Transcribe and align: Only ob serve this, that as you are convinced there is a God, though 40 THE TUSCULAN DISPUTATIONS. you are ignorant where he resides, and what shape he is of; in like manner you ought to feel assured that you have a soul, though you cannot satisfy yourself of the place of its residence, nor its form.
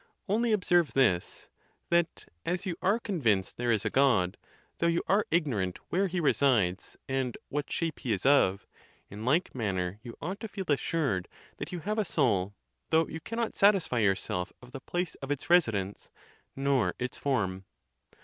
Only 0.27 0.51
ob 0.51 0.65
serve 0.65 0.93
this, 0.93 1.47
that 1.91 2.25
as 2.43 2.65
you 2.65 2.75
are 2.81 2.99
convinced 2.99 3.57
there 3.57 3.69
is 3.71 3.85
a 3.85 3.91
God, 3.91 4.35
though 4.79 4.87
40 4.87 4.95
THE 4.95 5.01
TUSCULAN 5.01 5.01
DISPUTATIONS. 5.03 5.03
you 5.07 5.13
are 5.13 5.25
ignorant 5.59 5.79
where 5.91 6.07
he 6.07 6.19
resides, 6.19 6.97
and 7.07 7.37
what 7.49 7.71
shape 7.71 7.99
he 7.99 8.11
is 8.11 8.25
of; 8.25 8.65
in 9.11 9.25
like 9.25 9.53
manner 9.53 9.99
you 10.01 10.17
ought 10.19 10.39
to 10.39 10.47
feel 10.47 10.65
assured 10.69 11.27
that 11.57 11.71
you 11.71 11.81
have 11.81 11.99
a 11.99 12.05
soul, 12.05 12.55
though 12.89 13.07
you 13.07 13.19
cannot 13.19 13.55
satisfy 13.55 13.99
yourself 13.99 14.51
of 14.59 14.71
the 14.71 14.81
place 14.81 15.13
of 15.21 15.29
its 15.29 15.51
residence, 15.51 16.09
nor 16.55 16.95
its 16.97 17.15
form. 17.19 17.65